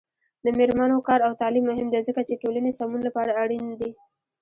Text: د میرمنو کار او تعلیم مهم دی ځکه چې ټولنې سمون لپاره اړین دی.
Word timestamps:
د 0.45 0.45
میرمنو 0.57 0.97
کار 1.07 1.19
او 1.27 1.33
تعلیم 1.41 1.63
مهم 1.71 1.87
دی 1.93 1.99
ځکه 2.07 2.21
چې 2.27 2.39
ټولنې 2.41 2.71
سمون 2.79 3.01
لپاره 3.07 3.31
اړین 3.43 3.65
دی. 3.81 3.91